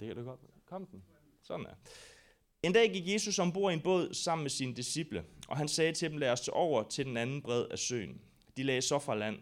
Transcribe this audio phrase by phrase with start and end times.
[0.00, 0.40] Det kan du godt.
[0.66, 1.02] Kom den.
[1.42, 1.74] Sådan er.
[2.62, 5.92] En dag gik Jesus ombord i en båd sammen med sine disciple, og han sagde
[5.92, 8.20] til dem, lad os over til den anden bred af søen.
[8.56, 9.38] De lagde så fra land.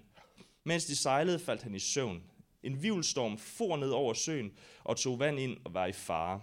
[0.65, 2.23] Mens de sejlede, faldt han i søvn.
[2.63, 4.53] En vivlstorm for ned over søen
[4.85, 6.41] og tog vand ind og var i fare.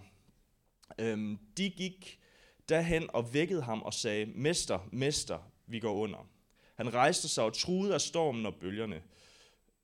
[0.98, 2.20] Øhm, de gik
[2.68, 6.28] derhen og vækkede ham og sagde, Mester, mester, vi går under.
[6.74, 9.02] Han rejste sig og truede af stormen og bølgerne.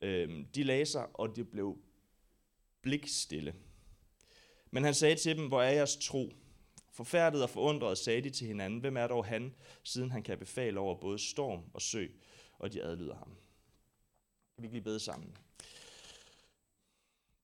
[0.02, 1.78] Øhm, de lagde sig, og det blev
[2.82, 3.54] blikstille.
[4.70, 6.32] Men han sagde til dem, hvor er jeres tro?
[6.92, 10.80] Forfærdet og forundret sagde de til hinanden, hvem er dog han, siden han kan befale
[10.80, 12.06] over både storm og sø,
[12.58, 13.28] og de adlyder ham.
[14.54, 15.36] Kan vi ikke lige bede sammen?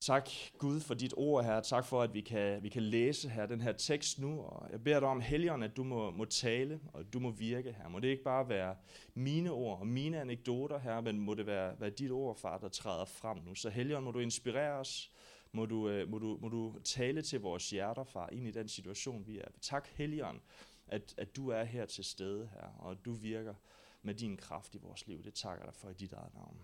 [0.00, 1.60] Tak Gud for dit ord her.
[1.60, 4.40] Tak for, at vi kan, vi kan læse her den her tekst nu.
[4.40, 7.72] Og jeg beder dig om, Helligånd, at du må, må tale, og du må virke
[7.72, 7.88] her.
[7.88, 8.76] Må det ikke bare være
[9.14, 12.68] mine ord og mine anekdoter her, men må det være, være dit ord, far, der
[12.68, 13.54] træder frem nu.
[13.54, 15.10] Så Helligånd, må du inspirere os.
[15.56, 18.68] Må du, øh, må, du, må du tale til vores hjerter, far, ind i den
[18.68, 19.48] situation, vi er.
[19.60, 20.40] Tak, Helligånd,
[20.86, 23.54] at, at du er her til stede her, og at du virker
[24.02, 25.24] med din kraft i vores liv.
[25.24, 26.58] Det takker jeg dig for i dit eget navn.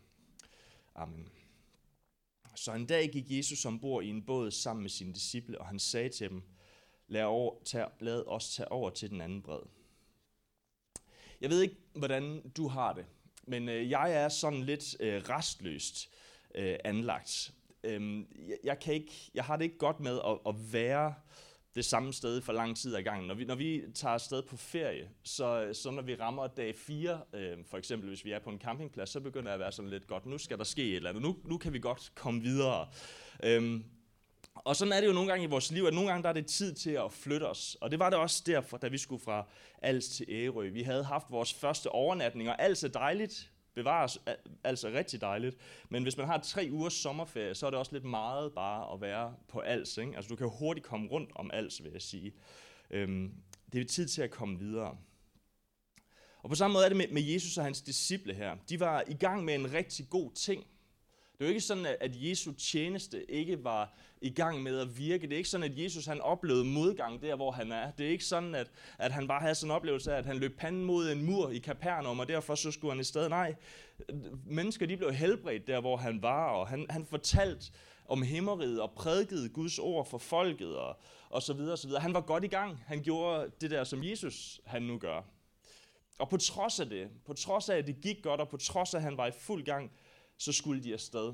[0.95, 1.29] Amen.
[2.55, 5.79] Så en dag gik Jesus ombord i en båd sammen med sine disciple, og han
[5.79, 6.43] sagde til dem,
[7.09, 9.63] lad, over, tage, lad os tage over til den anden bred.
[11.41, 13.07] Jeg ved ikke, hvordan du har det,
[13.47, 16.11] men øh, jeg er sådan lidt øh, restløst
[16.55, 17.55] øh, anlagt.
[17.85, 21.15] Øhm, jeg, jeg, kan ikke, jeg har det ikke godt med at, at være
[21.75, 23.29] det samme sted for lang tid ad gangen.
[23.29, 27.21] Når vi, når vi tager afsted på ferie, så, så når vi rammer dag 4,
[27.35, 29.91] øh, for eksempel hvis vi er på en campingplads, så begynder jeg at være sådan
[29.91, 32.41] lidt godt, nu skal der ske et eller andet, nu, nu kan vi godt komme
[32.43, 32.89] videre.
[33.45, 33.85] Øhm,
[34.55, 36.33] og sådan er det jo nogle gange i vores liv, at nogle gange der er
[36.33, 37.77] det tid til at flytte os.
[37.81, 39.47] Og det var det også derfor, da vi skulle fra
[39.83, 40.69] Als til Ærø.
[40.69, 44.19] Vi havde haft vores første overnatning, og alt er dejligt bevares
[44.65, 45.57] altså rigtig dejligt.
[45.89, 49.01] Men hvis man har tre ugers sommerferie, så er det også lidt meget bare at
[49.01, 49.99] være på alts.
[49.99, 50.17] Ikke?
[50.17, 52.33] Altså du kan hurtigt komme rundt om alts, vil jeg sige.
[52.91, 53.35] Øhm,
[53.73, 54.97] det er tid til at komme videre.
[56.43, 58.57] Og på samme måde er det med, med Jesus og hans disciple her.
[58.69, 60.67] De var i gang med en rigtig god ting.
[61.43, 65.27] Det er jo ikke sådan, at Jesu tjeneste ikke var i gang med at virke.
[65.27, 67.91] Det er ikke sådan, at Jesus han oplevede modgang der, hvor han er.
[67.91, 70.39] Det er ikke sådan, at, at han bare havde sådan en oplevelse af, at han
[70.39, 73.31] løb panden mod en mur i Kapernaum, og derfor så skulle han i stedet.
[73.31, 73.55] Nej,
[74.47, 77.73] mennesker de blev helbredt der, hvor han var, og han, han fortalte
[78.09, 80.97] om himmeriget og prædikede Guds ord for folket og,
[81.31, 82.03] og så videre, og så videre.
[82.03, 82.85] Han var godt i gang.
[82.87, 85.23] Han gjorde det der, som Jesus han nu gør.
[86.19, 88.95] Og på trods af det, på trods af, at det gik godt, og på trods
[88.95, 89.91] af, at han var i fuld gang,
[90.43, 91.33] så skulle de afsted.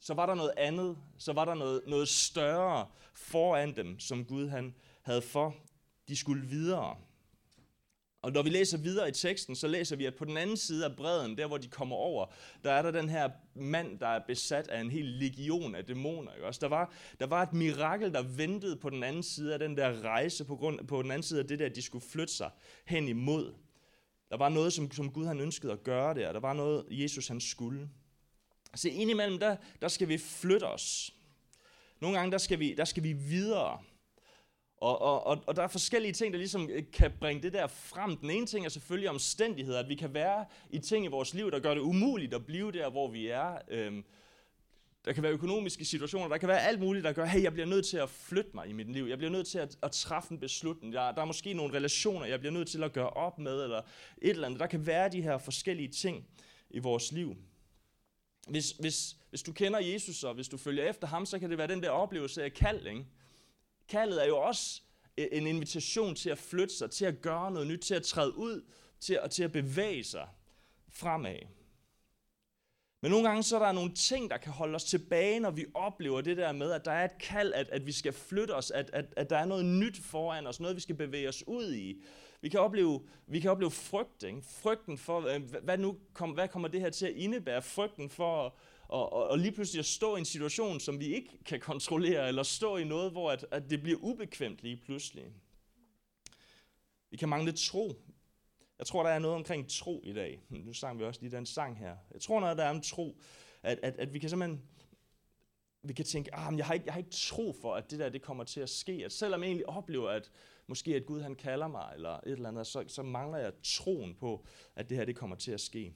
[0.00, 4.48] Så var der noget andet, så var der noget, noget større foran dem, som Gud
[4.48, 5.54] han havde for.
[6.08, 6.96] De skulle videre.
[8.22, 10.84] Og når vi læser videre i teksten, så læser vi, at på den anden side
[10.84, 12.26] af bredden, der hvor de kommer over,
[12.64, 16.32] der er der den her mand, der er besat af en hel legion af dæmoner.
[16.32, 16.46] Ikke?
[16.46, 19.76] Også der, var, der var et mirakel, der ventede på den anden side af den
[19.76, 22.50] der rejse, på, grund, på den anden side af det der, de skulle flytte sig
[22.84, 23.54] hen imod.
[24.30, 26.32] Der var noget, som, som Gud han ønskede at gøre der.
[26.32, 27.88] Der var noget, Jesus han skulle.
[28.76, 31.14] Så indimellem, der, der skal vi flytte os.
[32.00, 33.78] Nogle gange, der skal vi, der skal vi videre.
[34.76, 37.66] Og, og, og, og der er forskellige ting, der ligesom øh, kan bringe det der
[37.66, 38.16] frem.
[38.16, 41.50] Den ene ting er selvfølgelig omstændigheder, at vi kan være i ting i vores liv,
[41.50, 43.58] der gør det umuligt at blive der, hvor vi er.
[43.68, 44.04] Øhm,
[45.04, 47.66] der kan være økonomiske situationer, der kan være alt muligt, der gør, hey, jeg bliver
[47.66, 49.04] nødt til at flytte mig i mit liv.
[49.04, 50.92] Jeg bliver nødt til at, at træffe en beslutning.
[50.92, 53.78] Der, der er måske nogle relationer, jeg bliver nødt til at gøre op med, eller
[54.22, 54.60] et eller andet.
[54.60, 56.26] Der kan være de her forskellige ting
[56.70, 57.36] i vores liv
[58.46, 61.58] hvis, hvis, hvis du kender Jesus, og hvis du følger efter ham, så kan det
[61.58, 62.86] være den der oplevelse af kald.
[62.86, 63.06] Ikke?
[63.88, 64.82] Kaldet er jo også
[65.16, 68.64] en invitation til at flytte sig, til at gøre noget nyt, til at træde ud,
[69.00, 70.28] til at, til at bevæge sig
[70.88, 71.38] fremad.
[73.06, 75.66] Men nogle gange så er der nogle ting, der kan holde os tilbage, når vi
[75.74, 78.70] oplever det der med, at der er et kald, at, at vi skal flytte os,
[78.70, 81.74] at, at, at der er noget nyt foran os, noget vi skal bevæge os ud
[81.74, 82.02] i.
[82.40, 84.42] Vi kan opleve, vi kan opleve frygt, ikke?
[84.42, 87.62] frygten for, øh, hvad, nu kom, hvad kommer det her til at indebære?
[87.62, 88.52] Frygten for at,
[88.88, 92.28] og, og, og lige pludselig at stå i en situation, som vi ikke kan kontrollere,
[92.28, 95.24] eller stå i noget, hvor at, at det bliver ubekvemt lige pludselig.
[97.10, 97.92] Vi kan mangle tro.
[98.78, 100.42] Jeg tror, der er noget omkring tro i dag.
[100.48, 101.96] Nu sang vi også lige den sang her.
[102.12, 103.20] Jeg tror, noget der er om tro,
[103.62, 104.62] at, at, at vi kan simpelthen
[105.88, 108.08] vi kan tænke, ah, jeg, har ikke, jeg har ikke tro for, at det der
[108.08, 109.02] det kommer til at ske.
[109.04, 110.30] At selvom jeg egentlig oplever, at
[110.66, 114.14] måske at Gud han kalder mig, eller et eller andet, så, så mangler jeg troen
[114.14, 114.44] på,
[114.76, 115.94] at det her det kommer til at ske.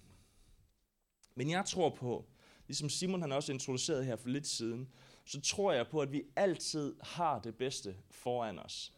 [1.35, 2.27] Men jeg tror på,
[2.67, 4.89] ligesom Simon han også introducerede her for lidt siden,
[5.25, 8.93] så tror jeg på, at vi altid har det bedste foran os.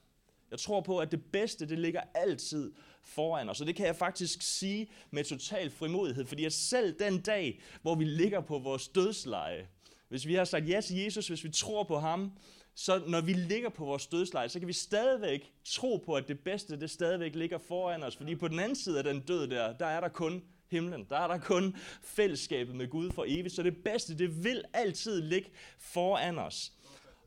[0.51, 2.73] Jeg tror på, at det bedste, det ligger altid
[3.05, 3.61] foran os.
[3.61, 7.95] Og det kan jeg faktisk sige med total frimodighed, fordi at selv den dag, hvor
[7.95, 9.69] vi ligger på vores dødsleje,
[10.09, 12.33] hvis vi har sagt ja til Jesus, hvis vi tror på ham,
[12.75, 16.41] så når vi ligger på vores dødsleje, så kan vi stadigvæk tro på, at det
[16.41, 18.17] bedste, det stadigvæk ligger foran os.
[18.17, 21.07] Fordi på den anden side af den død der, der er der kun himlen.
[21.09, 23.55] Der er der kun fællesskabet med Gud for evigt.
[23.55, 26.73] Så det bedste, det vil altid ligge foran os.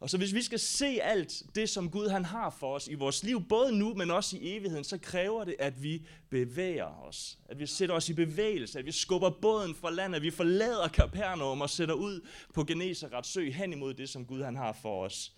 [0.06, 2.94] Og så hvis vi skal se alt det, som Gud han har for os i
[2.94, 7.40] vores liv, både nu, men også i evigheden, så kræver det, at vi bevæger os.
[7.46, 10.88] At vi sætter os i bevægelse, at vi skubber båden fra land, at vi forlader
[10.88, 15.06] Kapernaum og sætter ud på Geneserets sø hen imod det, som Gud han har for
[15.06, 15.36] os.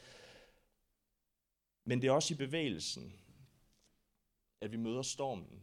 [1.86, 3.14] Men det er også i bevægelsen,
[4.62, 5.62] at vi møder stormen.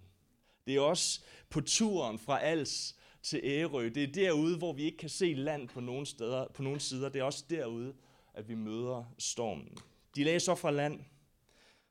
[0.66, 1.20] Det er også
[1.50, 3.88] på turen fra Als til Ærø.
[3.88, 7.08] Det er derude, hvor vi ikke kan se land på nogen, steder, på nogen sider.
[7.08, 7.94] Det er også derude,
[8.34, 9.78] at vi møder stormen.
[10.14, 11.00] De lagde så fra land,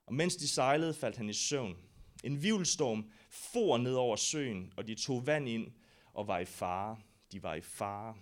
[0.06, 1.78] og mens de sejlede, faldt han i søvn.
[2.24, 5.72] En vivelstorm for ned over søen, og de tog vand ind
[6.14, 6.98] og var i fare.
[7.32, 8.16] De var i fare.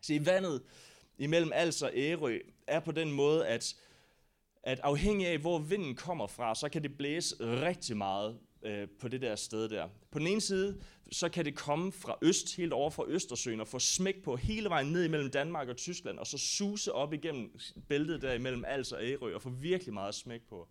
[0.00, 0.62] Se, vandet
[1.18, 3.76] imellem Als og Ærø er på den måde, at,
[4.62, 9.08] at afhængig af, hvor vinden kommer fra, så kan det blæse rigtig meget øh, på
[9.08, 9.88] det der sted der.
[10.10, 10.80] På den ene side,
[11.12, 14.68] så kan det komme fra øst, helt over fra Østersøen, og få smæk på hele
[14.68, 17.58] vejen ned imellem Danmark og Tyskland, og så suse op igennem
[17.88, 20.68] bæltet der imellem Als og Ærø, og få virkelig meget smæk på.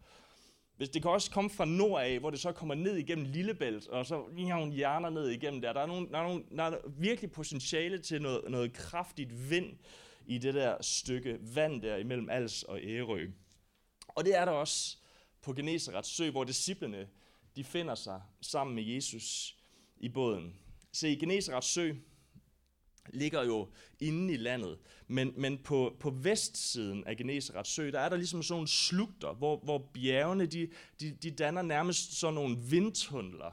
[0.77, 3.87] Hvis det kan også komme fra nord af, hvor det så kommer ned igennem Lillebælt,
[3.87, 5.73] og så har nogle hjerner ned igennem der.
[5.73, 9.77] Der er, nogle, der, er nogle, der er virkelig potentiale til noget, noget kraftigt vind
[10.25, 13.27] i det der stykke vand der imellem Als og Ærø.
[14.07, 14.97] Og det er der også
[15.41, 17.07] på Geneserets sø, hvor disciplene
[17.59, 19.57] de finder sig sammen med Jesus
[19.97, 20.53] i båden.
[20.91, 21.93] Se, Genesarets sø
[23.09, 23.69] ligger jo
[23.99, 28.43] inde i landet, men, men på, på vestsiden af Genesarets sø, der er der ligesom
[28.43, 30.69] sådan nogle slugter, hvor, hvor bjergene, de,
[30.99, 33.51] de, de danner nærmest sådan nogle vindtunneler.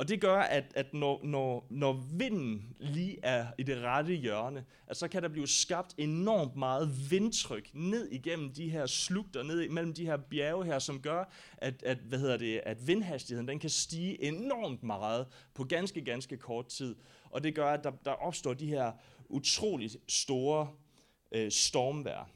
[0.00, 4.64] Og det gør, at, at når, når, når vinden lige er i det rette hjørne,
[4.86, 9.68] at så kan der blive skabt enormt meget vindtryk ned igennem de her slugter, ned
[9.68, 11.24] mellem de her bjerge her, som gør,
[11.56, 16.36] at, at, hvad hedder det, at vindhastigheden den kan stige enormt meget på ganske, ganske
[16.36, 16.96] kort tid.
[17.24, 18.92] Og det gør, at der, der opstår de her
[19.28, 20.70] utroligt store
[21.32, 22.30] øh, stormvær.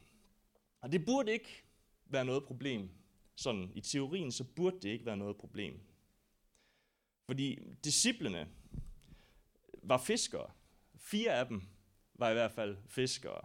[0.81, 1.63] Og det burde ikke
[2.09, 2.89] være noget problem.
[3.35, 5.79] Sådan i teorien, så burde det ikke være noget problem.
[7.25, 8.47] Fordi disciplene
[9.83, 10.51] var fiskere.
[10.97, 11.61] Fire af dem
[12.15, 13.41] var i hvert fald fiskere.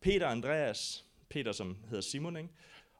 [0.00, 2.50] Peter og Andreas, Peter som hedder Simon, ikke?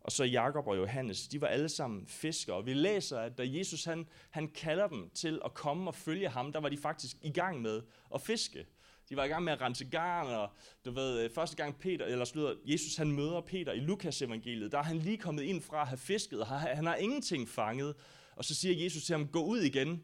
[0.07, 2.57] og så Jakob og Johannes, de var alle sammen fiskere.
[2.57, 6.29] Og vi læser, at da Jesus han, han kalder dem til at komme og følge
[6.29, 7.83] ham, der var de faktisk i gang med
[8.15, 8.67] at fiske.
[9.09, 10.51] De var i gang med at rense garn, og
[10.85, 14.73] du ved, øh, første gang Peter, eller slutter, Jesus han møder Peter i Lukas evangeliet,
[14.73, 17.95] der er han lige kommet ind fra at have fisket, og han har ingenting fanget.
[18.37, 20.03] Og så siger Jesus til ham, gå ud igen.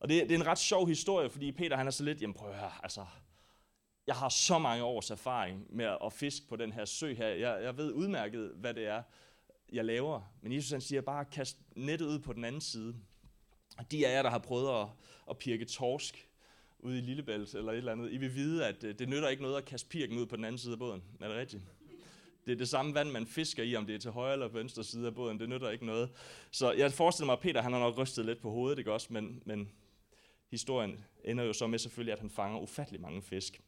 [0.00, 2.34] Og det, det er en ret sjov historie, fordi Peter han er så lidt, jamen
[2.34, 3.06] prøv at høre, altså,
[4.06, 7.28] jeg har så mange års erfaring med at fiske på den her sø her.
[7.28, 9.02] Jeg, jeg ved udmærket, hvad det er,
[9.72, 10.32] jeg laver.
[10.42, 12.96] Men Jesus han siger, bare kast nettet ud på den anden side.
[13.78, 14.88] Og de af jer, der har prøvet at,
[15.30, 16.28] at pirke torsk
[16.78, 19.42] ude i Lillebælt eller et eller andet, I vil vide, at øh, det nytter ikke
[19.42, 21.02] noget at kaste pirken ud på den anden side af båden.
[21.20, 21.62] Er det rigtigt?
[22.46, 24.84] Det er det samme vand, man fisker i, om det er til højre eller venstre
[24.84, 25.40] side af båden.
[25.40, 26.10] Det nytter ikke noget.
[26.50, 29.12] Så jeg forestiller mig, at Peter han har nok rystet lidt på hovedet, ikke også?
[29.12, 29.72] Men, men
[30.50, 33.60] historien ender jo så med selvfølgelig, at han fanger ufattelig mange fisk.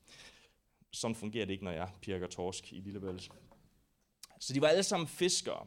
[0.90, 3.30] Sådan fungerer det ikke, når jeg pirker torsk i Lillebælt.
[4.40, 5.66] Så de var alle sammen fiskere.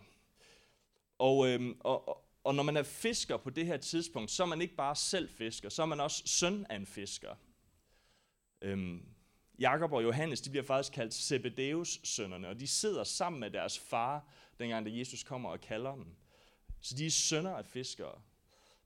[1.18, 4.62] Og, øhm, og, og når man er fisker på det her tidspunkt, så er man
[4.62, 7.36] ikke bare selv fisker, så er man også søn af en fisker.
[8.62, 9.15] Øhm,
[9.60, 13.80] Jakob og Johannes, de bliver faktisk kaldt Zebedeus sønnerne, og de sidder sammen med deres
[13.80, 14.26] far,
[14.60, 16.06] dengang da Jesus kommer og kalder dem.
[16.82, 18.22] Så de er sønner af fiskere.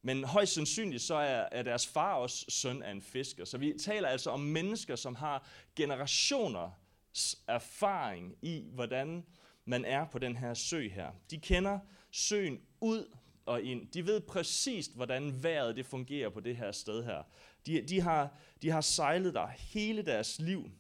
[0.02, 3.46] Men højst sandsynligt så er, er deres far også søn af en fisker.
[3.46, 6.72] Så vi taler altså om mennesker, som har generationer
[7.48, 9.26] erfaring i, hvordan
[9.66, 11.12] man er på den her sø her.
[11.30, 11.80] De kender
[12.12, 13.16] søen ud
[13.50, 13.88] og ind.
[13.94, 17.24] De ved præcist, hvordan vejret det fungerer på det her sted her.
[17.66, 20.72] De, de, har, de har sejlet der hele deres liv.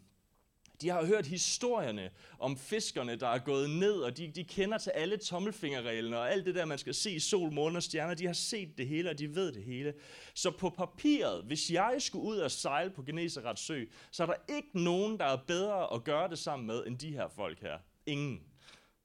[0.81, 2.09] De har hørt historierne
[2.39, 6.45] om fiskerne, der er gået ned, og de, de kender til alle tommelfingerreglene og alt
[6.45, 8.13] det der, man skal se sol, måne og stjerner.
[8.13, 9.93] De har set det hele, og de ved det hele.
[10.33, 14.55] Så på papiret, hvis jeg skulle ud og sejle på Genesarets sø, så er der
[14.55, 17.77] ikke nogen, der er bedre at gøre det sammen med, end de her folk her.
[18.05, 18.48] Ingen.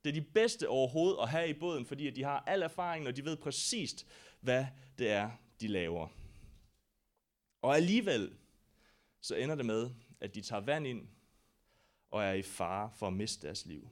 [0.04, 3.16] Det er de bedste overhovedet at have i båden, fordi de har al erfaring, og
[3.16, 4.06] de ved præcist,
[4.40, 4.66] hvad
[4.98, 5.30] det er,
[5.60, 6.08] de laver.
[7.62, 8.36] Og alligevel,
[9.20, 11.08] så ender det med, at de tager vand ind
[12.10, 13.88] og er i fare for at miste deres liv.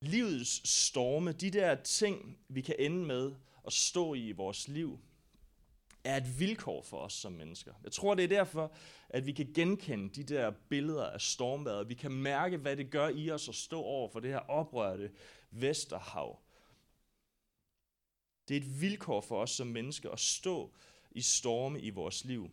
[0.00, 3.34] Livets storme, de der ting, vi kan ende med
[3.66, 5.00] at stå i i vores liv,
[6.04, 7.72] er et vilkår for os som mennesker.
[7.84, 8.72] Jeg tror, det er derfor,
[9.08, 11.88] at vi kan genkende de der billeder af stormvejret.
[11.88, 15.10] Vi kan mærke, hvad det gør i os at stå over for det her oprørte
[15.50, 16.40] Vesterhav.
[18.48, 20.74] Det er et vilkår for os som mennesker at stå
[21.10, 22.50] i storme i vores liv.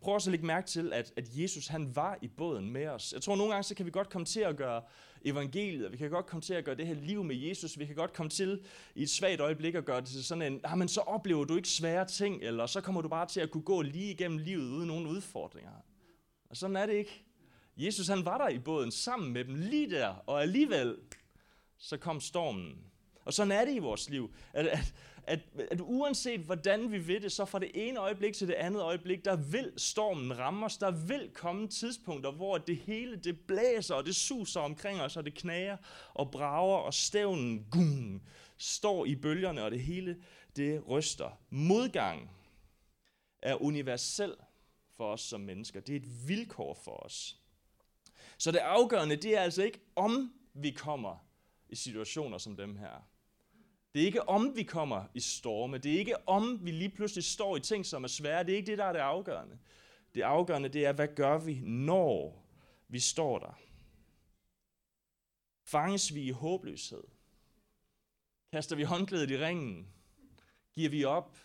[0.00, 3.12] Prøv også at lægge mærke til, at, at Jesus han var i båden med os.
[3.12, 4.82] Jeg tror nogle gange, så kan vi godt komme til at gøre
[5.24, 7.86] evangeliet, og vi kan godt komme til at gøre det her liv med Jesus, vi
[7.86, 8.62] kan godt komme til
[8.94, 11.56] i et svagt øjeblik at gøre det til sådan en, ah, men så oplever du
[11.56, 14.70] ikke svære ting, eller så kommer du bare til at kunne gå lige igennem livet
[14.70, 15.72] uden nogen udfordringer.
[16.50, 17.24] Og sådan er det ikke.
[17.76, 20.96] Jesus han var der i båden sammen med dem lige der, og alligevel
[21.78, 22.78] så kom stormen.
[23.28, 27.20] Og sådan er det i vores liv, at, at, at, at uanset hvordan vi ved
[27.20, 30.76] det, så fra det ene øjeblik til det andet øjeblik, der vil stormen ramme os.
[30.76, 35.24] Der vil komme tidspunkter, hvor det hele det blæser, og det suser omkring os, og
[35.24, 35.76] det knager
[36.14, 38.22] og brager, og stævnen gung,
[38.56, 40.22] står i bølgerne, og det hele
[40.56, 41.38] det ryster.
[41.50, 42.30] Modgang
[43.42, 44.34] er universel
[44.96, 45.80] for os som mennesker.
[45.80, 47.36] Det er et vilkår for os.
[48.38, 51.28] Så det afgørende, det er altså ikke om vi kommer
[51.68, 53.07] i situationer som dem her.
[53.98, 55.78] Det er ikke om vi kommer i storme.
[55.78, 58.44] Det er ikke om vi lige pludselig står i ting, som er svære.
[58.44, 59.58] Det er ikke det, der er det afgørende.
[60.14, 62.44] Det afgørende, det er, hvad gør vi, når
[62.88, 63.60] vi står der?
[65.64, 67.02] Fanges vi i håbløshed?
[68.52, 69.88] Kaster vi håndklædet i ringen?
[70.74, 71.36] Giver vi op?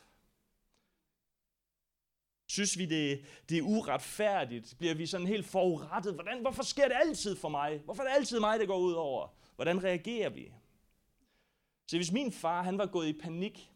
[2.48, 4.76] Synes vi, det, det er uretfærdigt?
[4.78, 6.14] Bliver vi sådan helt forurettet?
[6.14, 7.80] Hvordan, hvorfor sker det altid for mig?
[7.80, 9.28] Hvorfor er det altid mig, det går ud over?
[9.56, 10.54] Hvordan reagerer vi?
[11.94, 13.72] Så hvis min far han var gået i panik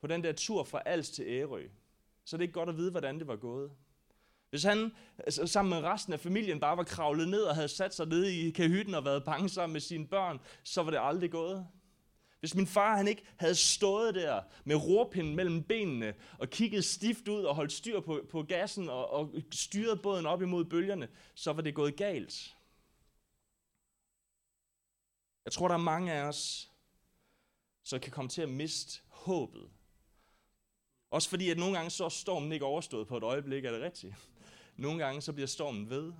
[0.00, 1.68] på den der tur fra Als til Ærø,
[2.24, 3.70] så er det ikke godt at vide, hvordan det var gået.
[4.50, 7.94] Hvis han altså, sammen med resten af familien bare var kravlet ned og havde sat
[7.94, 11.30] sig ned i kahytten og været bange sammen med sine børn, så var det aldrig
[11.30, 11.66] gået.
[12.40, 17.28] Hvis min far han ikke havde stået der med rorpinden mellem benene og kigget stift
[17.28, 21.52] ud og holdt styr på, på gassen og, og styret båden op imod bølgerne, så
[21.52, 22.56] var det gået galt.
[25.44, 26.69] Jeg tror, der er mange af os,
[27.82, 29.70] så kan komme til at miste håbet.
[31.10, 33.80] Også fordi, at nogle gange så er stormen ikke overstået på et øjeblik, er det
[33.80, 34.14] rigtigt?
[34.76, 36.12] Nogle gange så bliver stormen ved,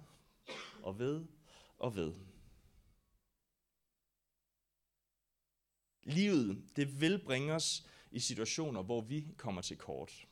[0.83, 1.25] og ved,
[1.79, 2.15] og ved.
[6.03, 10.29] Livet, det vil bringe os i situationer, hvor vi kommer til kort.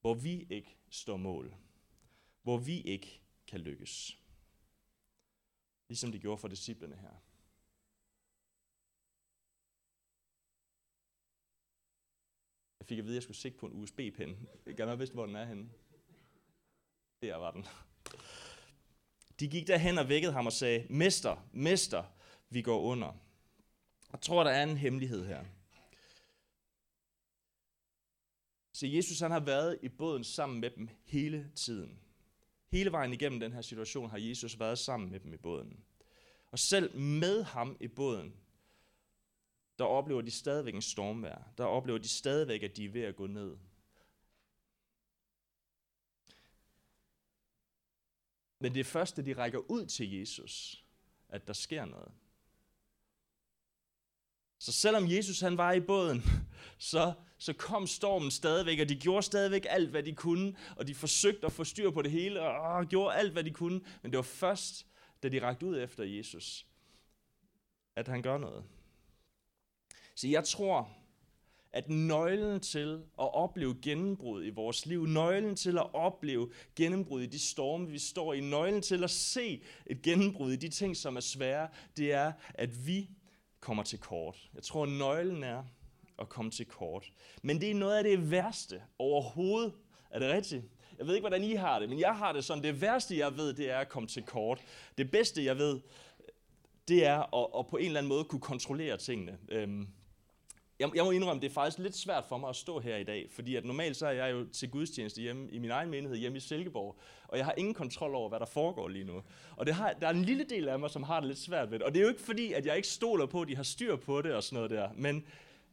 [0.00, 1.54] Hvor vi ikke står mål.
[2.42, 4.18] Hvor vi ikke kan lykkes.
[5.88, 7.29] Ligesom det gjorde for disciplene her.
[12.90, 14.48] Jeg at vide, at jeg skulle sigte på en USB-pen.
[14.66, 15.68] Jeg gerne vidste, hvor den er henne.
[17.22, 17.66] Der var den.
[19.40, 22.04] De gik derhen og vækkede ham og sagde, Mester, Mester,
[22.48, 23.12] vi går under.
[24.12, 25.44] Jeg tror, der er en hemmelighed her.
[28.72, 31.98] Så Jesus han har været i båden sammen med dem hele tiden.
[32.68, 35.84] Hele vejen igennem den her situation har Jesus været sammen med dem i båden.
[36.50, 38.34] Og selv med ham i båden,
[39.80, 41.52] der oplever de stadigvæk en stormvær.
[41.58, 43.56] Der oplever de stadigvæk, at de er ved at gå ned.
[48.58, 50.84] Men det er først, da de rækker ud til Jesus,
[51.28, 52.12] at der sker noget.
[54.58, 56.22] Så selvom Jesus han var i båden,
[56.78, 60.94] så, så kom stormen stadigvæk, og de gjorde stadigvæk alt, hvad de kunne, og de
[60.94, 63.80] forsøgte at få styr på det hele, og gjorde alt, hvad de kunne.
[64.02, 64.86] Men det var først,
[65.22, 66.66] da de rakte ud efter Jesus,
[67.96, 68.64] at han gør noget.
[70.20, 70.88] Så jeg tror,
[71.72, 77.26] at nøglen til at opleve gennembrud i vores liv, nøglen til at opleve gennembrud i
[77.26, 81.16] de storme, vi står i, nøglen til at se et gennembrud i de ting, som
[81.16, 83.10] er svære, det er, at vi
[83.60, 84.50] kommer til kort.
[84.54, 85.64] Jeg tror, nøglen er
[86.18, 87.12] at komme til kort.
[87.42, 89.72] Men det er noget af det værste overhovedet.
[90.10, 90.64] Er det rigtigt?
[90.98, 93.36] Jeg ved ikke, hvordan I har det, men jeg har det sådan, det værste, jeg
[93.36, 94.60] ved, det er at komme til kort.
[94.98, 95.80] Det bedste, jeg ved,
[96.88, 99.38] det er at, at på en eller anden måde kunne kontrollere tingene.
[99.48, 99.88] Øhm,
[100.80, 103.04] jeg, jeg må indrømme, det er faktisk lidt svært for mig at stå her i
[103.04, 106.18] dag, fordi at normalt så er jeg jo til gudstjeneste hjemme i min egen menighed
[106.18, 109.22] hjemme i Silkeborg, og jeg har ingen kontrol over, hvad der foregår lige nu.
[109.56, 111.70] Og det har, der er en lille del af mig, som har det lidt svært
[111.70, 111.86] ved det.
[111.86, 113.96] Og det er jo ikke fordi, at jeg ikke stoler på, at de har styr
[113.96, 115.24] på det og sådan noget der, men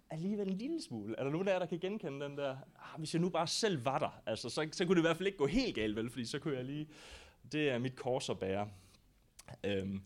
[0.09, 1.15] alligevel en lille smule.
[1.17, 3.47] Er der nogen af jer, der kan genkende den der, ah, hvis jeg nu bare
[3.47, 5.95] selv var der, altså, så, så kunne det i hvert fald ikke gå helt galt,
[5.95, 6.87] vel, fordi så kunne jeg lige,
[7.51, 8.69] det er mit kors at bære.
[9.63, 10.01] Øhm,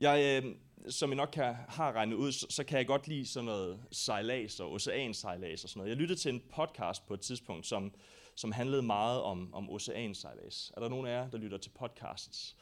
[0.00, 0.54] jeg, øh,
[0.88, 3.80] som I nok kan, har regnet ud, så, så kan jeg godt lide sådan noget
[3.92, 5.90] sejlads og oceansejlads og sådan noget.
[5.90, 7.94] Jeg lyttede til en podcast på et tidspunkt, som,
[8.34, 10.72] som handlede meget om, om oceansejlads.
[10.76, 12.56] Er der nogen af jer, der lytter til podcasts?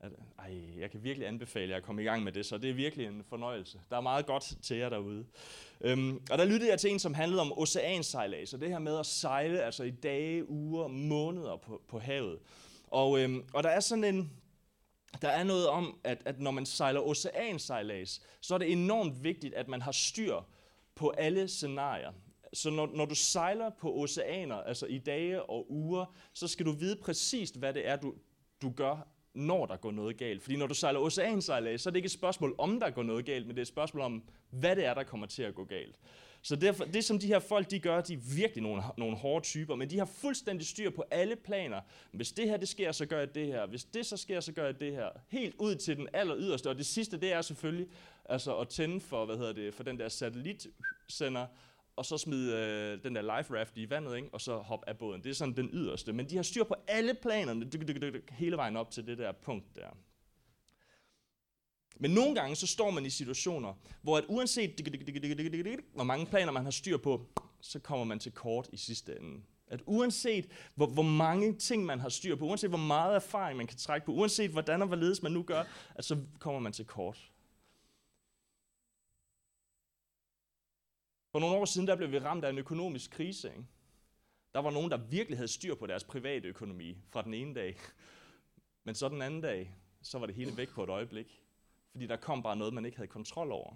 [0.00, 2.70] At, ej, jeg kan virkelig anbefale jer at komme i gang med det, så det
[2.70, 3.80] er virkelig en fornøjelse.
[3.90, 5.26] Der er meget godt til jer derude.
[5.80, 8.98] Øhm, og der lyttede jeg til en, som handlede om oceansejlads, og det her med
[8.98, 12.38] at sejle altså i dage, uger, måneder på, på havet.
[12.86, 14.32] Og, øhm, og der er sådan en,
[15.22, 19.54] der er noget om, at, at når man sejler oceansejlads, så er det enormt vigtigt,
[19.54, 20.40] at man har styr
[20.94, 22.12] på alle scenarier.
[22.52, 26.72] Så når, når du sejler på oceaner, altså i dage og uger, så skal du
[26.72, 28.14] vide præcist, hvad det er, du,
[28.62, 30.42] du gør, når der går noget galt.
[30.42, 33.24] Fordi når du sejler oceansejlads, så er det ikke et spørgsmål, om der går noget
[33.24, 35.64] galt, men det er et spørgsmål om, hvad det er, der kommer til at gå
[35.64, 35.98] galt.
[36.48, 39.44] Så derfor, det, som de her folk de gør, de er virkelig nogle, nogle hårde
[39.44, 41.80] typer, men de har fuldstændig styr på alle planer.
[42.12, 43.66] Hvis det her det sker, så gør jeg det her.
[43.66, 45.08] Hvis det så sker, så gør jeg det her.
[45.28, 46.70] Helt ud til den aller yderste.
[46.70, 47.86] Og det sidste, det er selvfølgelig
[48.24, 51.46] altså at tænde for, hvad hedder det, for den der satellitsender,
[51.96, 54.28] og så smide øh, den der life raft i vandet, ikke?
[54.32, 55.24] og så hoppe af båden.
[55.24, 56.12] Det er sådan den yderste.
[56.12, 57.70] Men de har styr på alle planerne,
[58.30, 59.96] hele vejen op til det der punkt der.
[61.98, 64.70] Men nogle gange så står man i situationer, hvor at uanset
[65.94, 67.26] hvor mange planer man har styr på,
[67.60, 69.42] så kommer man til kort i sidste ende.
[69.66, 73.66] At uanset hvor, hvor mange ting man har styr på, uanset hvor meget erfaring man
[73.66, 75.64] kan trække på, uanset hvordan og hvorledes man nu gør,
[75.94, 77.32] at så kommer man til kort.
[81.32, 83.48] For nogle år siden, der blev vi ramt af en økonomisk krise.
[83.48, 83.64] Ikke?
[84.54, 87.76] Der var nogen, der virkelig havde styr på deres private økonomi fra den ene dag.
[88.84, 91.42] Men så den anden dag, så var det hele væk på et øjeblik.
[91.90, 93.74] Fordi der kom bare noget, man ikke havde kontrol over.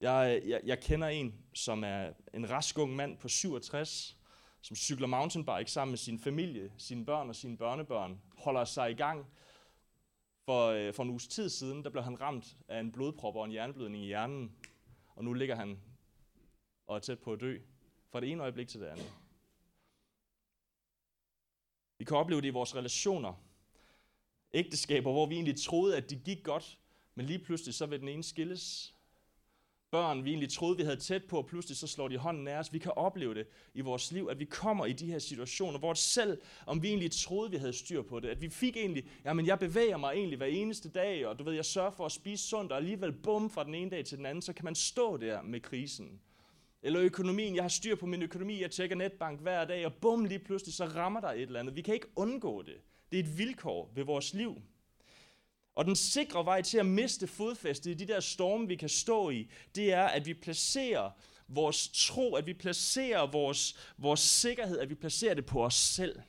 [0.00, 4.18] Jeg, jeg, jeg kender en, som er en rask ung mand på 67,
[4.60, 8.94] som cykler mountainbike sammen med sin familie, sine børn og sine børnebørn, holder sig i
[8.94, 9.26] gang.
[10.44, 13.44] For, øh, for en uges tid siden, der blev han ramt af en blodprop og
[13.44, 14.56] en hjerneblødning i hjernen,
[15.16, 15.80] og nu ligger han
[16.86, 17.58] og er tæt på at dø,
[18.12, 19.12] fra det ene øjeblik til det andet.
[21.98, 23.43] Vi kan opleve det i vores relationer.
[24.54, 26.78] Ægteskaber, hvor vi egentlig troede, at det gik godt,
[27.14, 28.94] men lige pludselig så vil den ene skilles.
[29.90, 32.58] Børn, vi egentlig troede, vi havde tæt på, og pludselig så slår de hånden af
[32.58, 32.72] os.
[32.72, 35.94] Vi kan opleve det i vores liv, at vi kommer i de her situationer, hvor
[35.94, 39.46] selv om vi egentlig troede, vi havde styr på det, at vi fik egentlig, jamen
[39.46, 42.48] jeg bevæger mig egentlig hver eneste dag, og du ved, jeg sørger for at spise
[42.48, 45.16] sundt, og alligevel bum fra den ene dag til den anden, så kan man stå
[45.16, 46.20] der med krisen.
[46.82, 50.24] Eller økonomien, jeg har styr på min økonomi, jeg tjekker netbank hver dag, og bum,
[50.24, 51.76] lige pludselig så rammer der et eller andet.
[51.76, 52.76] Vi kan ikke undgå det.
[53.14, 54.62] Det er et vilkår ved vores liv.
[55.74, 59.30] Og den sikre vej til at miste fodfæstet i de der storme, vi kan stå
[59.30, 61.10] i, det er, at vi placerer
[61.48, 66.20] vores tro, at vi placerer vores, vores sikkerhed, at vi placerer det på os selv.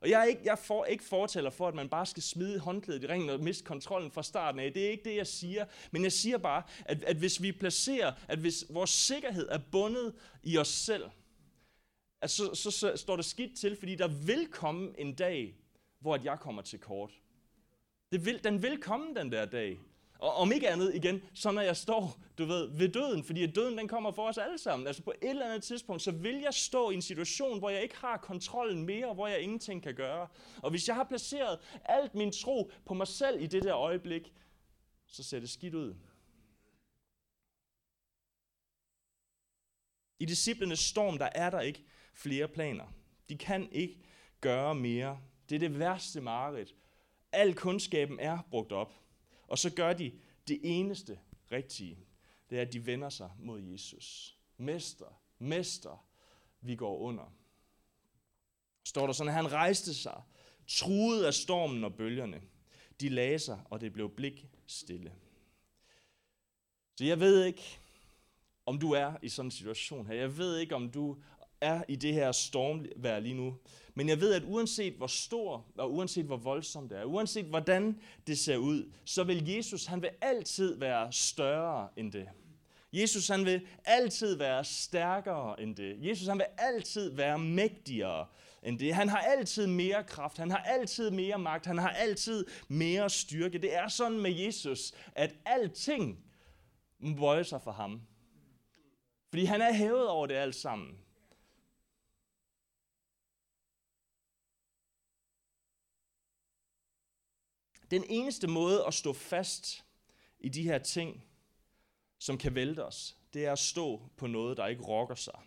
[0.00, 3.04] Og jeg er ikke, jeg får ikke fortæller for, at man bare skal smide håndklædet
[3.04, 4.72] i ringen og miste kontrollen fra starten af.
[4.72, 5.64] Det er ikke det, jeg siger.
[5.90, 10.14] Men jeg siger bare, at, at hvis vi placerer, at hvis vores sikkerhed er bundet
[10.42, 11.04] i os selv,
[12.22, 15.59] at så, så, så står det skidt til, fordi der vil komme en dag,
[16.00, 17.10] hvor at jeg kommer til kort.
[18.12, 19.80] Det vil, den vil komme den der dag.
[20.18, 23.78] Og om ikke andet igen, så når jeg står, du ved, ved døden, fordi døden
[23.78, 24.86] den kommer for os alle sammen.
[24.86, 27.82] Altså på et eller andet tidspunkt, så vil jeg stå i en situation, hvor jeg
[27.82, 30.28] ikke har kontrollen mere, hvor jeg ingenting kan gøre.
[30.62, 34.32] Og hvis jeg har placeret alt min tro på mig selv i det der øjeblik,
[35.06, 35.94] så ser det skidt ud.
[40.18, 41.84] I disciplenes storm, der er der ikke
[42.14, 42.84] flere planer.
[43.28, 43.98] De kan ikke
[44.40, 45.20] gøre mere.
[45.50, 46.74] Det er det værste mareridt.
[47.32, 48.94] Al kundskaben er brugt op.
[49.48, 50.12] Og så gør de
[50.48, 51.18] det eneste
[51.52, 51.98] rigtige.
[52.50, 54.38] Det er, at de vender sig mod Jesus.
[54.56, 56.06] Mester, mester,
[56.60, 57.34] vi går under.
[58.84, 60.22] Står der sådan, at han rejste sig,
[60.66, 62.42] truet af stormen og bølgerne.
[63.00, 65.12] De lagde sig, og det blev blik stille.
[66.96, 67.78] Så jeg ved ikke,
[68.66, 70.14] om du er i sådan en situation her.
[70.14, 71.22] Jeg ved ikke, om du
[71.60, 73.58] er i det her stormvær lige nu.
[74.00, 78.00] Men jeg ved, at uanset hvor stor og uanset hvor voldsom det er, uanset hvordan
[78.26, 82.28] det ser ud, så vil Jesus, han vil altid være større end det.
[82.92, 85.96] Jesus han vil altid være stærkere end det.
[86.08, 88.26] Jesus han vil altid være mægtigere
[88.62, 88.94] end det.
[88.94, 93.58] Han har altid mere kraft, han har altid mere magt, han har altid mere styrke.
[93.58, 96.18] Det er sådan med Jesus, at alting
[97.18, 98.00] bøjer sig for ham.
[99.28, 100.98] Fordi han er hævet over det alt sammen.
[107.90, 109.84] Den eneste måde at stå fast
[110.40, 111.24] i de her ting,
[112.18, 115.40] som kan vælte os, det er at stå på noget, der ikke rokker sig.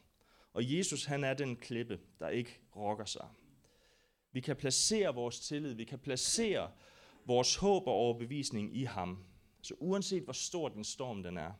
[0.53, 3.27] Og Jesus, han er den klippe, der ikke rokker sig.
[4.31, 6.71] Vi kan placere vores tillid, vi kan placere
[7.25, 9.25] vores håb og overbevisning i ham.
[9.61, 11.51] Så uanset hvor stor den storm den er,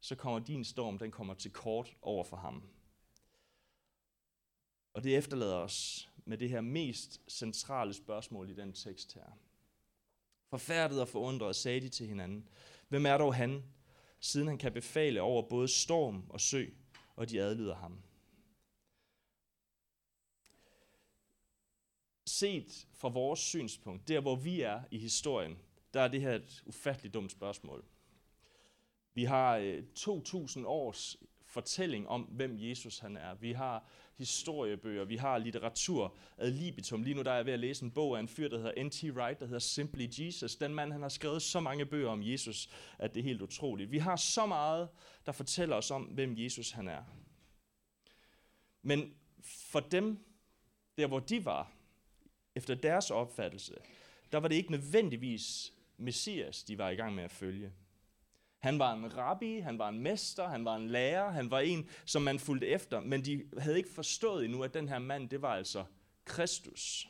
[0.00, 2.62] så kommer din storm, den kommer til kort over for ham.
[4.94, 9.38] Og det efterlader os med det her mest centrale spørgsmål i den tekst her.
[10.50, 12.48] Forfærdet og forundret sagde de til hinanden,
[12.88, 13.64] hvem er dog han,
[14.20, 16.66] siden han kan befale over både storm og sø,
[17.16, 18.02] og de adlyder ham.
[22.26, 25.58] Set fra vores synspunkt, der hvor vi er i historien,
[25.94, 27.84] der er det her et ufatteligt dumt spørgsmål.
[29.14, 33.34] Vi har øh, 2000 års fortælling om, hvem Jesus han er.
[33.34, 33.88] Vi har
[34.20, 37.02] historiebøger, vi har litteratur ad libitum.
[37.02, 38.84] Lige nu der er jeg ved at læse en bog af en fyr, der hedder
[38.84, 39.04] N.T.
[39.04, 40.56] Wright, der hedder Simply Jesus.
[40.56, 43.90] Den mand, han har skrevet så mange bøger om Jesus, at det er helt utroligt.
[43.90, 44.88] Vi har så meget,
[45.26, 47.02] der fortæller os om, hvem Jesus han er.
[48.82, 50.18] Men for dem,
[50.98, 51.72] der hvor de var,
[52.54, 53.74] efter deres opfattelse,
[54.32, 57.72] der var det ikke nødvendigvis Messias, de var i gang med at følge.
[58.60, 61.88] Han var en rabbi, han var en mester, han var en lærer, han var en,
[62.04, 65.42] som man fulgte efter, men de havde ikke forstået endnu, at den her mand, det
[65.42, 65.84] var altså
[66.24, 67.08] Kristus.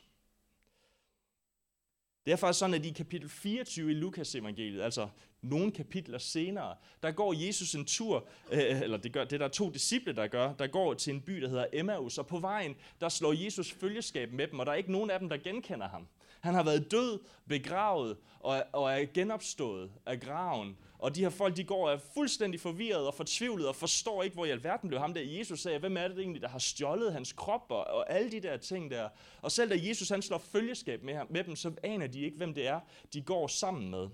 [2.27, 5.09] Det er faktisk sådan, at i kapitel 24 i Lukas evangeliet, altså
[5.43, 9.49] nogle kapitler senere, der går Jesus en tur, øh, eller det, gør, det er der
[9.49, 12.75] to disciple, der gør, der går til en by, der hedder Emmaus, og på vejen,
[13.01, 15.89] der slår Jesus følgeskab med dem, og der er ikke nogen af dem, der genkender
[15.89, 16.09] ham.
[16.41, 20.77] Han har været død, begravet og, og er genopstået af graven.
[21.01, 24.45] Og de her folk, de går er fuldstændig forvirret og fortvivlet og forstår ikke, hvor
[24.45, 25.21] i alverden blev ham der.
[25.21, 28.41] Jesus sagde, hvem er det egentlig, der har stjålet hans krop og, og alle de
[28.41, 29.09] der ting der.
[29.43, 32.55] Og selv da Jesus han slår følgeskab med, med dem, så aner de ikke, hvem
[32.55, 32.81] det er,
[33.13, 34.09] de går sammen med.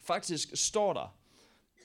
[0.00, 1.16] Faktisk står der,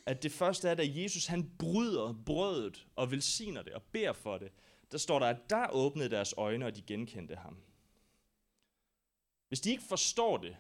[0.05, 4.37] at det første er, da Jesus han bryder brødet og velsigner det og beder for
[4.37, 4.51] det,
[4.91, 7.57] der står der, at der åbnede deres øjne, og de genkendte ham.
[9.47, 10.57] Hvis de ikke forstår det,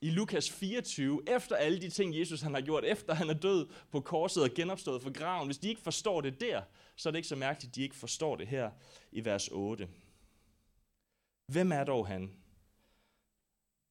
[0.00, 3.68] i Lukas 24, efter alle de ting, Jesus han har gjort, efter han er død
[3.90, 6.62] på korset og genopstået fra graven, hvis de ikke forstår det der,
[6.96, 8.70] så er det ikke så mærkeligt, at de ikke forstår det her
[9.12, 9.88] i vers 8.
[11.46, 12.30] Hvem er dog han?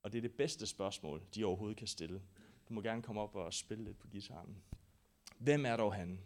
[0.04, 2.22] Og det er det bedste spørgsmål, de overhovedet kan stille.
[2.70, 4.58] Du må gerne komme op og spille lidt på gitaren.
[5.38, 6.20] Hvem er dog han?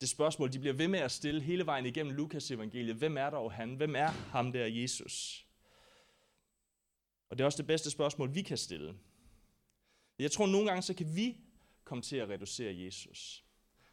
[0.00, 2.96] Det spørgsmål, de bliver ved med at stille hele vejen igennem Lukas evangeliet.
[2.96, 3.74] Hvem er dog han?
[3.74, 5.46] Hvem er ham der Jesus?
[7.32, 8.94] Og det er også det bedste spørgsmål, vi kan stille.
[10.18, 11.36] Jeg tror, nogle gange, så kan vi
[11.84, 13.44] komme til at reducere Jesus.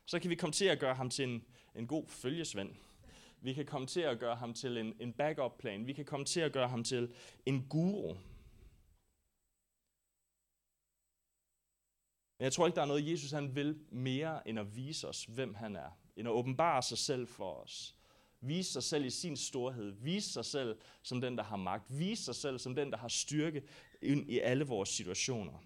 [0.06, 2.76] Så kan vi komme til at gøre ham til en, en god følgesvend.
[3.42, 5.88] Vi kan komme til at gøre ham til en, en backup-plan.
[5.88, 7.14] Vi kan komme til at gøre ham til
[7.46, 8.14] en guru.
[12.38, 15.24] Men jeg tror ikke, der er noget, Jesus han vil mere, end at vise os,
[15.26, 15.90] hvem han er.
[16.16, 17.99] End at åbenbare sig selv for os.
[18.42, 19.92] Vise sig selv i sin storhed.
[19.92, 22.00] Vise sig selv som den, der har magt.
[22.00, 23.64] Vise sig selv som den, der har styrke
[24.02, 25.64] ind i alle vores situationer.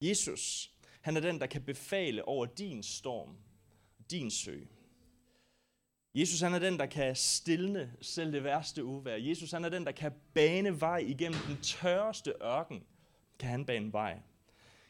[0.00, 3.36] Jesus, han er den, der kan befale over din storm,
[4.10, 4.60] din sø.
[6.14, 9.16] Jesus han er den, der kan stilne selv det værste uvær.
[9.16, 12.84] Jesus han er den, der kan bane vej igennem den tørreste ørken.
[13.38, 14.20] Kan han bane vej.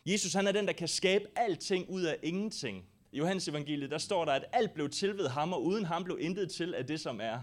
[0.06, 2.87] Jesus han er den, der kan skabe alting ud af ingenting.
[3.12, 6.05] I Johannes evangeliet, der står der, at alt blev til ved ham, og uden ham
[6.05, 7.38] blev intet til af det, som er.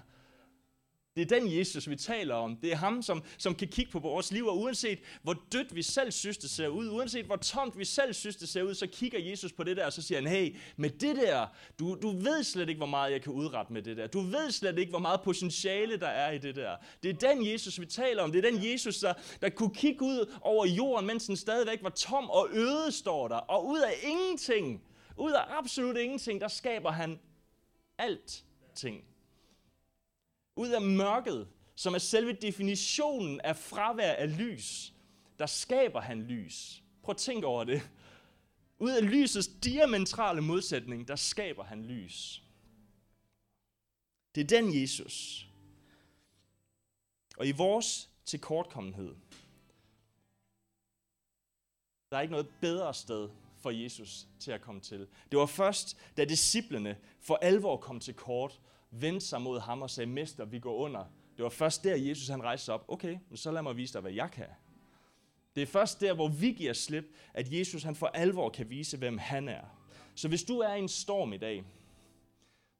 [1.15, 2.55] Det er den Jesus, vi taler om.
[2.55, 5.81] Det er ham, som, som kan kigge på vores liv, og uanset hvor dødt vi
[5.81, 8.87] selv synes, det ser ud, uanset hvor tomt vi selv synes, det ser ud, så
[8.87, 11.47] kigger Jesus på det der, og så siger han, hey, med det der,
[11.79, 14.07] du, du ved slet ikke, hvor meget jeg kan udrette med det der.
[14.07, 16.75] Du ved slet ikke, hvor meget potentiale der er i det der.
[17.03, 18.31] Det er den Jesus, vi taler om.
[18.31, 21.89] Det er den Jesus, der, der kunne kigge ud over jorden, mens den stadigvæk var
[21.89, 23.35] tom og øde, står der.
[23.35, 24.81] Og ud af ingenting,
[25.19, 27.19] ud af absolut ingenting, der skaber han
[27.97, 29.05] alt ting.
[30.55, 34.93] Ud af mørket, som er selve definitionen af fravær af lys,
[35.39, 36.83] der skaber han lys.
[37.03, 37.89] Prøv at tænke over det.
[38.79, 42.43] Ud af lysets diametrale modsætning, der skaber han lys.
[44.35, 45.47] Det er den Jesus.
[47.37, 49.15] Og i vores tilkortkommenhed,
[52.11, 55.07] der er ikke noget bedre sted for Jesus til at komme til.
[55.31, 59.89] Det var først, da disciplene for alvor kom til kort, vendte sig mod ham og
[59.89, 61.05] sagde, Mester, vi går under.
[61.37, 62.85] Det var først der, Jesus han rejste sig op.
[62.87, 64.47] Okay, men så lad mig vise dig, hvad jeg kan.
[65.55, 68.97] Det er først der, hvor vi giver slip, at Jesus han for alvor kan vise,
[68.97, 69.63] hvem han er.
[70.15, 71.63] Så hvis du er i en storm i dag,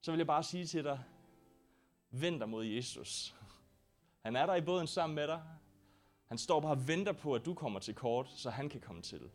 [0.02, 1.00] så vil jeg bare sige til dig,
[2.12, 3.36] vend dig mod Jesus.
[4.22, 5.42] Han er der i båden sammen med dig.
[6.28, 9.02] Han står bare og venter på, at du kommer til kort, så han kan komme
[9.02, 9.30] til.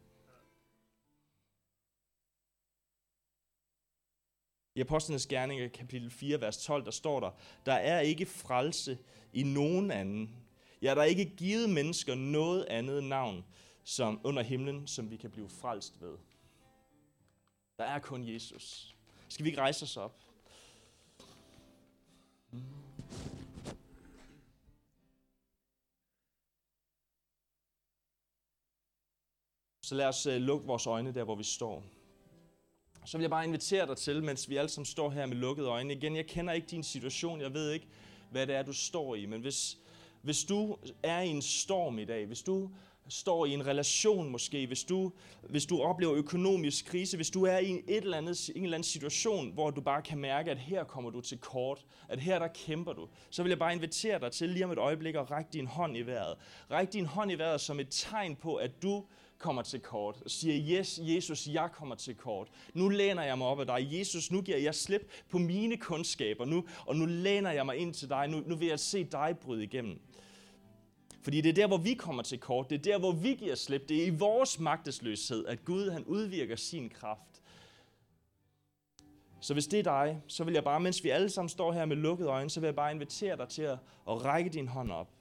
[4.77, 7.31] I Apostlenes Gerninger, kapitel 4, vers 12, der står der,
[7.67, 8.99] der er ikke frelse
[9.33, 10.37] i nogen anden.
[10.83, 13.45] Ja, der er ikke givet mennesker noget andet navn
[13.85, 16.17] som under himlen, som vi kan blive frelst ved.
[17.79, 18.95] Der er kun Jesus.
[19.29, 20.21] Skal vi ikke rejse os op?
[29.83, 31.83] Så lad os øh, lukke vores øjne der, hvor vi står.
[33.05, 35.69] Så vil jeg bare invitere dig til, mens vi alle sammen står her med lukkede
[35.69, 35.95] øjne.
[35.95, 37.87] Igen, jeg kender ikke din situation, jeg ved ikke,
[38.31, 39.27] hvad det er, du står i.
[39.27, 39.79] Men hvis,
[40.23, 42.71] hvis du er i en storm i dag, hvis du
[43.09, 45.13] står i en relation måske, hvis du,
[45.49, 48.77] hvis du oplever økonomisk krise, hvis du er i en, et eller andet, en eller
[48.77, 52.39] anden situation, hvor du bare kan mærke, at her kommer du til kort, at her
[52.39, 55.31] der kæmper du, så vil jeg bare invitere dig til lige om et øjeblik at
[55.31, 56.37] række din hånd i vejret.
[56.71, 59.05] Ræk din hånd i vejret som et tegn på, at du
[59.45, 62.49] kommer til kort, og siger, yes, Jesus, jeg kommer til kort.
[62.75, 63.89] Nu læner jeg mig op af dig.
[63.91, 67.95] Jesus, nu giver jeg slip på mine kundskaber, nu, og nu læner jeg mig ind
[67.95, 68.29] til dig.
[68.29, 70.01] Nu, nu vil jeg se dig bryde igennem.
[71.23, 72.71] Fordi det er der, hvor vi kommer til kort.
[72.71, 73.89] Det er der, hvor vi giver slip.
[73.89, 77.43] Det er i vores magtesløshed, at Gud han udvirker sin kraft.
[79.41, 81.85] Så hvis det er dig, så vil jeg bare, mens vi alle sammen står her
[81.85, 83.79] med lukkede øjne, så vil jeg bare invitere dig til at,
[84.09, 85.14] at række din hånd op.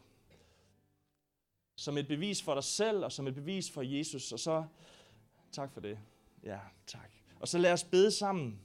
[1.75, 4.31] Som et bevis for dig selv, og som et bevis for Jesus.
[4.31, 4.63] Og så,
[5.51, 5.99] tak for det.
[6.43, 7.12] Ja, tak.
[7.39, 8.59] Og så lad os bede sammen,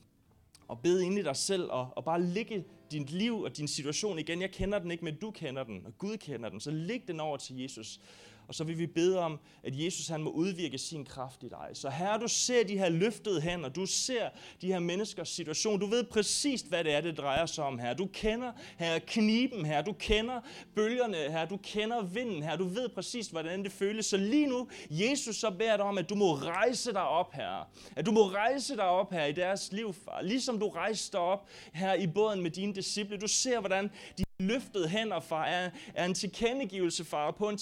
[0.68, 4.18] og bede ind i dig selv, og, og bare ligge dit liv og din situation
[4.18, 4.40] igen.
[4.40, 6.60] Jeg kender den ikke, men du kender den, og Gud kender den.
[6.60, 8.00] Så læg den over til Jesus.
[8.48, 11.68] Og så vil vi bede om, at Jesus han må udvirke sin kraft i dig.
[11.72, 14.28] Så her du ser de her løftede hænder, du ser
[14.60, 17.94] de her menneskers situation, du ved præcis, hvad det er, det drejer sig om her.
[17.94, 20.40] Du kender her kniben her, du kender
[20.74, 24.06] bølgerne her, du kender vinden her, du ved præcis, hvordan det føles.
[24.06, 27.68] Så lige nu, Jesus så beder dig om, at du må rejse dig op her.
[27.96, 30.22] At du må rejse dig op her i deres liv, far.
[30.22, 33.16] Ligesom du rejste dig op her i båden med dine disciple.
[33.16, 37.56] Du ser, hvordan de løftede hænder, far, er, er en tilkendegivelse, far, på en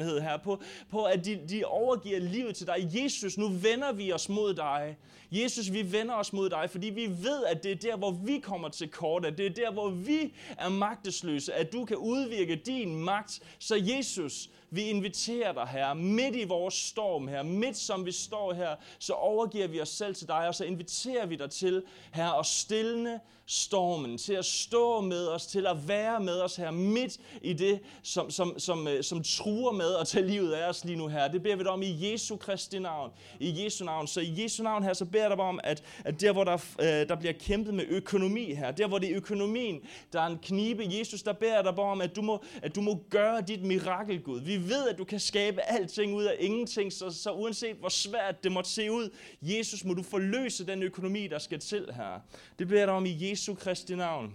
[0.00, 2.88] tilkortkommenhed her, på, på at de, de overgiver livet til dig.
[2.94, 4.96] Jesus, nu vender vi os mod dig.
[5.32, 8.38] Jesus, vi vender os mod dig, fordi vi ved, at det er der, hvor vi
[8.38, 12.56] kommer til kort, at det er der, hvor vi er magtesløse, at du kan udvirke
[12.56, 13.40] din magt.
[13.58, 18.52] Så Jesus, vi inviterer dig her, midt i vores storm her, midt som vi står
[18.52, 22.38] her, så overgiver vi os selv til dig, og så inviterer vi dig til her
[22.38, 27.18] at stille stormen, til at stå med os, til at være med os her midt
[27.42, 30.96] i det, som, som, som, øh, som truer med at tage livet af os lige
[30.96, 31.28] nu her.
[31.28, 33.10] Det beder vi dig om i Jesu Kristi navn.
[33.40, 34.06] I Jesu navn.
[34.06, 36.54] Så i Jesu navn her, så beder jeg dig om, at, at der hvor der,
[36.80, 39.80] øh, der bliver kæmpet med økonomi her, der hvor det er økonomien,
[40.12, 42.80] der er en knibe, Jesus, der beder jeg dig om, at du må, at du
[42.80, 44.40] må gøre dit mirakel, Gud.
[44.40, 48.44] Vi ved, at du kan skabe alting ud af ingenting, så, så uanset hvor svært
[48.44, 49.10] det måtte se ud,
[49.42, 52.20] Jesus, må du forløse den økonomi, der skal til her.
[52.58, 54.34] Det beder jeg dig om i Jesu Kristi navn.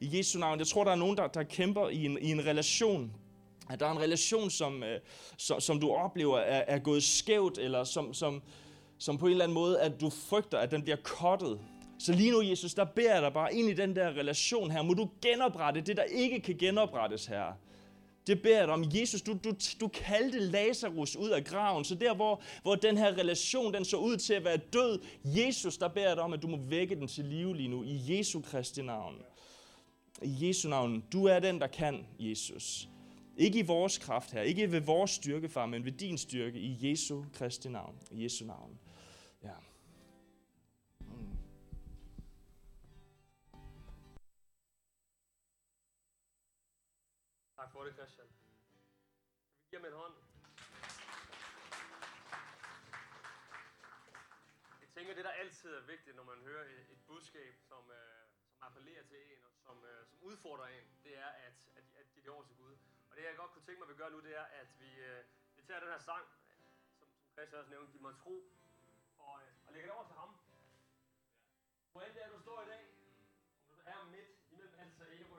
[0.00, 0.58] I Jesu navn.
[0.58, 3.12] Jeg tror, der er nogen, der, der kæmper i en, i en relation,
[3.70, 5.00] at der er en relation, som, øh,
[5.36, 8.42] som, som du oplever er, er gået skævt, eller som, som,
[8.98, 11.60] som på en eller anden måde, at du frygter, at den bliver kottet.
[11.98, 14.82] Så lige nu, Jesus, der beder jeg dig bare ind i den der relation her.
[14.82, 17.58] Må du genoprette det, der ikke kan genoprettes her.
[18.26, 18.84] Det beder jeg dig om.
[18.94, 23.18] Jesus, du, du, du kaldte Lazarus ud af graven, så der, hvor, hvor den her
[23.18, 26.42] relation, den så ud til at være død, Jesus, der beder jeg dig om, at
[26.42, 29.14] du må vække den til live lige nu, i Jesu Kristi navn.
[30.22, 31.04] I Jesu navn.
[31.12, 32.88] Du er den, der kan, Jesus.
[33.36, 36.90] Ikke i vores kraft her, ikke ved vores styrke, far, men ved din styrke, i
[36.90, 37.94] Jesu Kristi navn.
[38.10, 38.78] I Jesu navn.
[47.84, 48.28] Tak for det, Christian.
[49.60, 50.14] Vi giver ham en hånd.
[54.80, 58.22] Jeg tænker, det der altid er vigtigt, når man hører et, et budskab, som, øh,
[58.48, 62.06] som appellerer til en, og som, øh, som udfordrer en, det er at, at, at
[62.12, 62.76] give det over til Gud.
[63.10, 64.90] Og det jeg godt kunne tænke mig, at vi gør nu, det er, at vi,
[65.00, 65.24] øh,
[65.56, 66.26] vi tager den her sang,
[66.98, 68.36] som, som Christian også nævnte, Giv mig tro,
[69.18, 70.30] og, øh, og lægger det over til ham.
[71.92, 72.84] Hvor end det er, du står i dag,
[73.68, 75.33] om du er midt imellem alt og Ærø,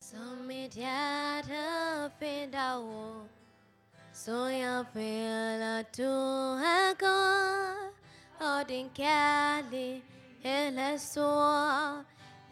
[0.00, 3.26] Som mit hjerte finder ro
[4.12, 6.12] Så jeg føler du
[6.64, 7.92] er god
[8.40, 12.04] Og din kærlighed er stor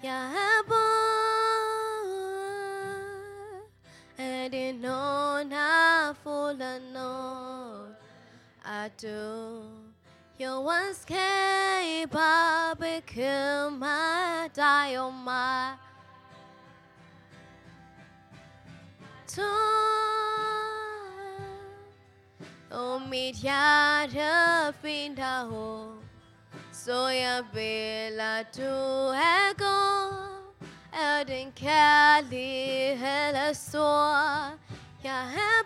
[0.02, 1.06] Jeg er bort
[4.18, 7.94] Er det nogen har fuld af nåd
[8.64, 9.85] At du Jordens skaber
[12.78, 15.76] bekymrer dig om mig
[19.28, 19.46] tår
[22.70, 26.04] Og mit hjerte finder håb
[26.72, 28.74] Så jeg vil at du
[29.12, 30.16] er god
[30.92, 34.50] Er den kærlighed er stor
[35.04, 35.65] Jeg er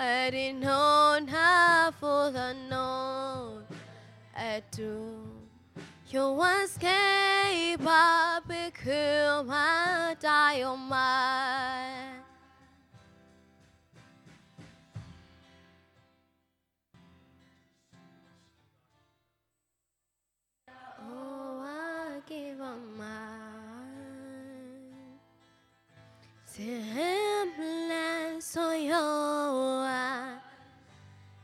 [0.00, 3.62] at din hånd har fået nogen,
[4.36, 5.16] at du
[6.14, 12.19] jordens skaber bekymrer dig og mig.
[12.19, 12.19] overgiver
[26.60, 30.40] til himlen, så jorden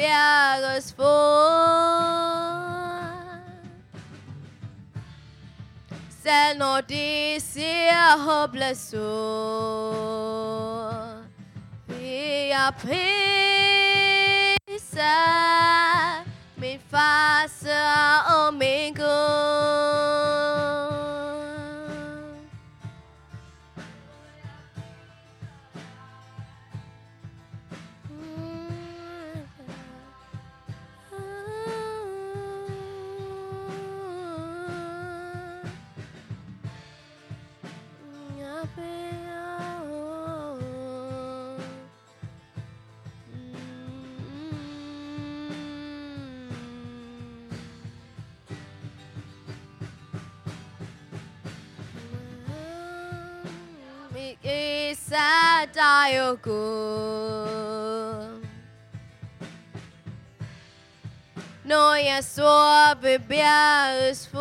[0.00, 1.50] står ved bjergets fod,
[6.22, 9.00] selv når det ser håbløst ud,
[56.42, 57.50] Gud.
[61.64, 64.40] Når jeg står ved bjergets fod,